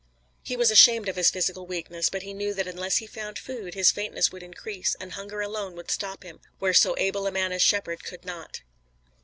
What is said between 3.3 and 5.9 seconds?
food his faintness would increase, and hunger alone